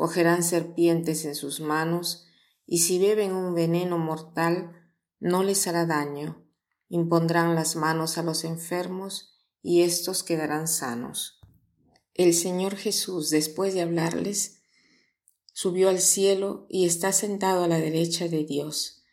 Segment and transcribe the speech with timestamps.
[0.00, 2.24] cogerán serpientes en sus manos,
[2.64, 4.72] y si beben un veneno mortal,
[5.18, 6.42] no les hará daño.
[6.88, 11.38] Impondrán las manos a los enfermos, y éstos quedarán sanos.
[12.14, 14.62] El Señor Jesús, después de hablarles,
[15.52, 19.04] subió al cielo y está sentado a la derecha de Dios.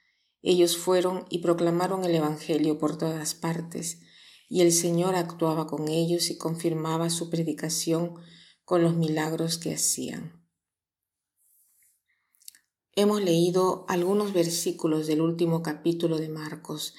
[0.42, 4.00] Ellos fueron y proclamaron el Evangelio por todas partes,
[4.48, 8.14] y el Señor actuaba con ellos y confirmaba su predicación
[8.64, 10.37] con los milagros que hacían.
[13.00, 16.96] Hemos leído algunos versículos del último capítulo de Marcos.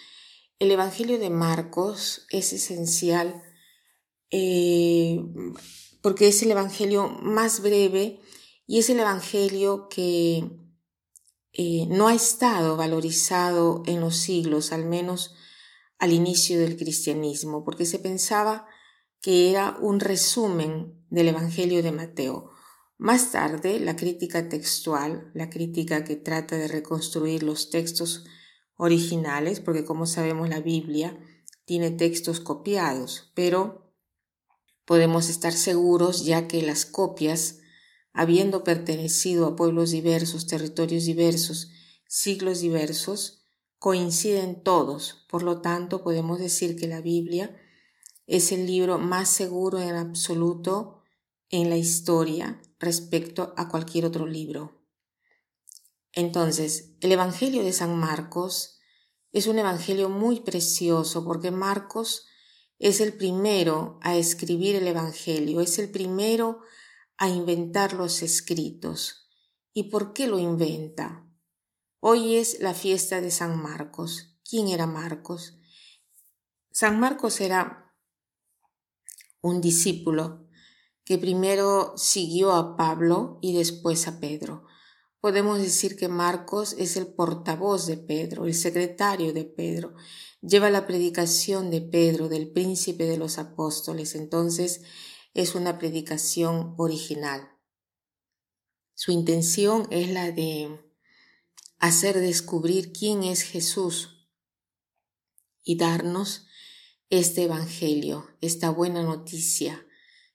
[0.60, 3.42] El Evangelio de Marcos es esencial
[4.30, 5.20] eh,
[6.00, 8.20] porque es el Evangelio más breve
[8.64, 10.48] y es el Evangelio que
[11.52, 15.34] eh, no ha estado valorizado en los siglos, al menos
[15.98, 18.68] al inicio del cristianismo, porque se pensaba
[19.20, 22.52] que era un resumen del Evangelio de Mateo.
[23.00, 28.24] Más tarde, la crítica textual, la crítica que trata de reconstruir los textos
[28.74, 31.16] originales, porque como sabemos la Biblia
[31.64, 33.94] tiene textos copiados, pero
[34.84, 37.60] podemos estar seguros ya que las copias,
[38.12, 41.70] habiendo pertenecido a pueblos diversos, territorios diversos,
[42.08, 43.44] siglos diversos,
[43.78, 45.24] coinciden todos.
[45.30, 47.56] Por lo tanto, podemos decir que la Biblia
[48.26, 51.04] es el libro más seguro en absoluto
[51.48, 54.82] en la historia respecto a cualquier otro libro.
[56.12, 58.78] Entonces, el Evangelio de San Marcos
[59.32, 62.26] es un Evangelio muy precioso porque Marcos
[62.78, 66.60] es el primero a escribir el Evangelio, es el primero
[67.16, 69.28] a inventar los escritos.
[69.72, 71.28] ¿Y por qué lo inventa?
[72.00, 74.38] Hoy es la fiesta de San Marcos.
[74.48, 75.58] ¿Quién era Marcos?
[76.70, 77.94] San Marcos era
[79.40, 80.47] un discípulo
[81.08, 84.66] que primero siguió a Pablo y después a Pedro.
[85.20, 89.94] Podemos decir que Marcos es el portavoz de Pedro, el secretario de Pedro,
[90.42, 94.82] lleva la predicación de Pedro, del príncipe de los apóstoles, entonces
[95.32, 97.56] es una predicación original.
[98.92, 100.78] Su intención es la de
[101.78, 104.28] hacer descubrir quién es Jesús
[105.62, 106.48] y darnos
[107.08, 109.86] este Evangelio, esta buena noticia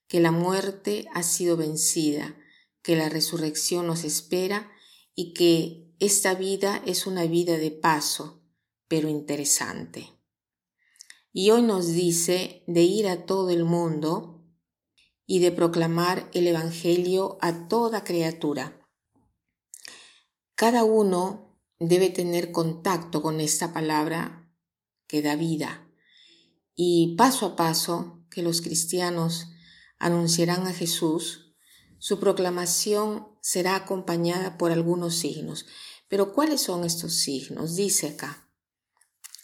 [0.08, 2.36] que la muerte ha sido vencida,
[2.82, 4.72] que la resurrección nos espera
[5.16, 8.44] y que esta vida es una vida de paso,
[8.88, 10.10] pero interesante.
[11.32, 14.44] Y hoy nos dice de ir a todo el mundo
[15.26, 18.80] y de proclamar el Evangelio a toda criatura.
[20.56, 24.54] Cada uno debe tener contacto con esta palabra
[25.08, 25.90] que da vida
[26.76, 29.48] y paso a paso que los cristianos
[30.04, 31.56] anunciarán a Jesús,
[31.98, 35.66] su proclamación será acompañada por algunos signos.
[36.10, 37.78] Pero ¿cuáles son estos signos?
[37.78, 38.50] Dice acá,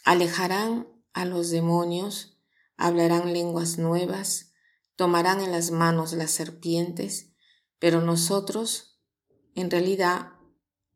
[0.04, 2.38] alejarán a los demonios,
[2.76, 4.52] hablarán lenguas nuevas,
[4.96, 7.32] tomarán en las manos las serpientes,
[7.78, 9.00] pero nosotros
[9.54, 10.32] en realidad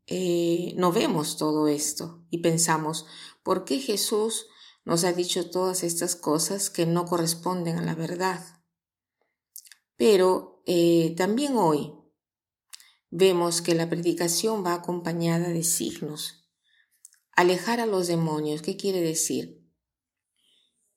[0.05, 3.07] eh, no vemos todo esto y pensamos,
[3.41, 4.45] ¿por qué Jesús
[4.83, 8.55] nos ha dicho todas estas cosas que no corresponden a la verdad?
[9.97, 11.93] Pero eh, también hoy
[13.09, 16.49] vemos que la predicación va acompañada de signos.
[17.31, 19.65] Alejar a los demonios, ¿qué quiere decir?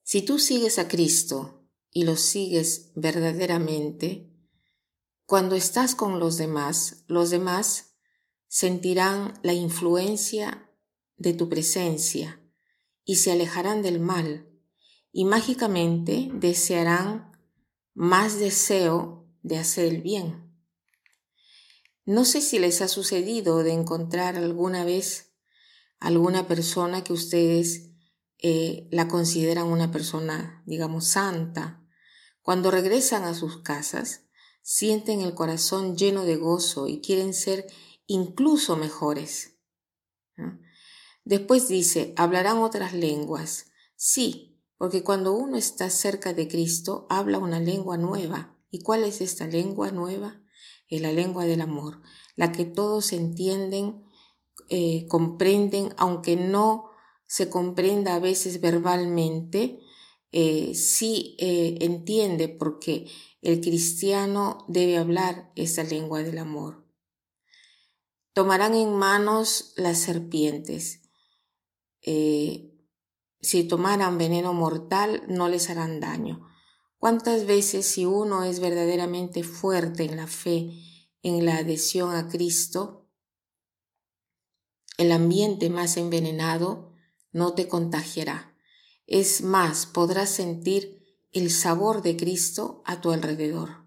[0.02, 4.32] Si tú sigues a Cristo y lo sigues verdaderamente,
[5.26, 7.96] cuando estás con los demás, los demás
[8.48, 10.72] sentirán la influencia
[11.18, 12.42] de tu presencia
[13.04, 14.48] y se alejarán del mal
[15.12, 17.37] y mágicamente desearán
[17.98, 20.54] más deseo de hacer el bien.
[22.04, 25.34] No sé si les ha sucedido de encontrar alguna vez
[25.98, 27.90] alguna persona que ustedes
[28.38, 31.84] eh, la consideran una persona, digamos, santa.
[32.40, 34.28] Cuando regresan a sus casas,
[34.62, 37.66] sienten el corazón lleno de gozo y quieren ser
[38.06, 39.58] incluso mejores.
[41.24, 43.72] Después dice, hablarán otras lenguas.
[43.96, 44.47] Sí,
[44.78, 48.56] porque cuando uno está cerca de Cristo, habla una lengua nueva.
[48.70, 50.40] ¿Y cuál es esta lengua nueva?
[50.88, 52.00] es la lengua del amor,
[52.34, 54.04] la que todos entienden,
[54.70, 56.90] eh, comprenden, aunque no
[57.26, 59.80] se comprenda a veces verbalmente,
[60.32, 63.06] eh, sí eh, entiende porque
[63.42, 66.86] el cristiano debe hablar esa lengua del amor.
[68.32, 71.02] Tomarán en manos las serpientes.
[72.02, 72.67] Eh,
[73.40, 76.48] si tomaran veneno mortal no les harán daño.
[76.98, 80.72] ¿Cuántas veces si uno es verdaderamente fuerte en la fe,
[81.22, 83.06] en la adhesión a Cristo,
[84.96, 86.92] el ambiente más envenenado
[87.30, 88.56] no te contagiará?
[89.06, 90.98] Es más, podrás sentir
[91.32, 93.86] el sabor de Cristo a tu alrededor.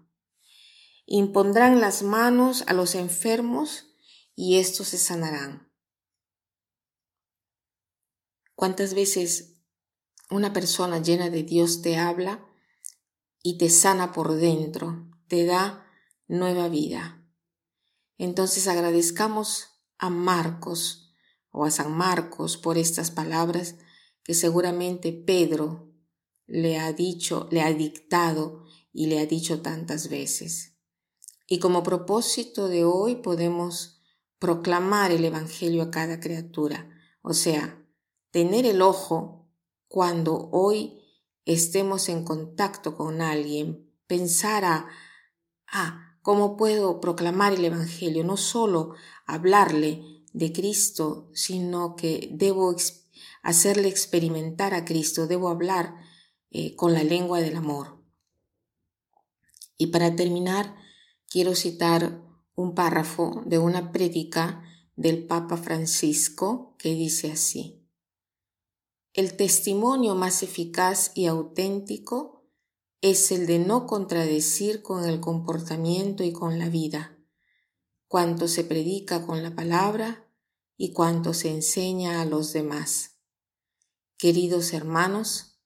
[1.06, 3.94] Impondrán las manos a los enfermos
[4.34, 5.71] y estos se sanarán.
[8.54, 9.56] ¿Cuántas veces
[10.30, 12.46] una persona llena de Dios te habla
[13.42, 15.86] y te sana por dentro, te da
[16.28, 17.26] nueva vida?
[18.18, 19.68] Entonces agradezcamos
[19.98, 21.12] a Marcos
[21.50, 23.76] o a San Marcos por estas palabras
[24.22, 25.92] que seguramente Pedro
[26.46, 30.76] le ha dicho, le ha dictado y le ha dicho tantas veces.
[31.46, 34.00] Y como propósito de hoy podemos
[34.38, 36.88] proclamar el Evangelio a cada criatura,
[37.22, 37.81] o sea,
[38.32, 39.46] tener el ojo
[39.86, 40.98] cuando hoy
[41.44, 44.88] estemos en contacto con alguien, pensar a,
[45.68, 48.24] ah, ¿cómo puedo proclamar el Evangelio?
[48.24, 48.94] No solo
[49.26, 52.74] hablarle de Cristo, sino que debo
[53.42, 55.94] hacerle experimentar a Cristo, debo hablar
[56.50, 58.02] eh, con la lengua del amor.
[59.76, 60.74] Y para terminar,
[61.28, 62.22] quiero citar
[62.54, 64.62] un párrafo de una prédica
[64.96, 67.81] del Papa Francisco que dice así.
[69.14, 72.48] El testimonio más eficaz y auténtico
[73.02, 77.18] es el de no contradecir con el comportamiento y con la vida,
[78.08, 80.30] cuanto se predica con la palabra
[80.78, 83.18] y cuanto se enseña a los demás.
[84.16, 85.58] Queridos hermanos,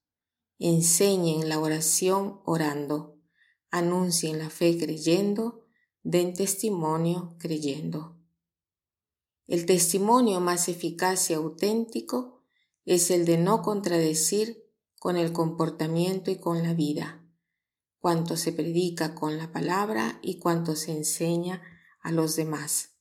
[0.59, 3.21] enseñen la oración orando,
[3.71, 5.65] anuncien la fe creyendo,
[6.03, 8.19] den testimonio creyendo.
[9.47, 12.36] El testimonio más eficaz y auténtico
[12.87, 14.65] es el de no contradecir
[14.99, 17.23] con el comportamiento y con la vida,
[17.99, 21.63] cuanto se predica con la palabra y cuanto se enseña
[22.01, 22.95] a los demás.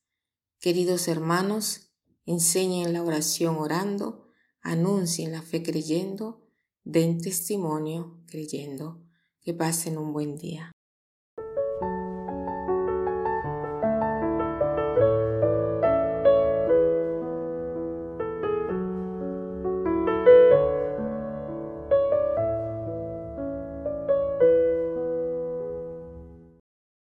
[0.59, 1.91] Queridos hermanos,
[2.25, 4.27] enseñen la oración orando,
[4.61, 6.49] anuncien la fe creyendo,
[6.83, 9.01] den testimonio creyendo.
[9.41, 10.71] Que pasen un buen día.